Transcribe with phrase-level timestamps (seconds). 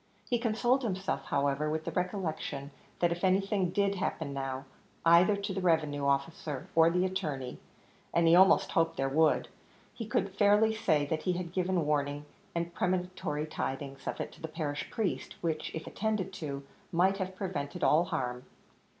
[0.27, 4.65] He consoled himself, however, with the recollection that if anything did happen now,
[5.05, 7.59] either to the revenue officer or the attorney,
[8.11, 9.47] and he almost hoped there would,
[9.93, 12.25] he could fairly say that he had given warning
[12.55, 17.35] and premonitory tidings of it to the parish priests, which, if attended to, might have
[17.35, 18.47] prevented all harm.